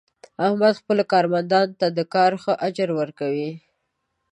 [0.45, 3.51] احمد خپلو کارمندانو ته د کار ښه اجر ور کوي.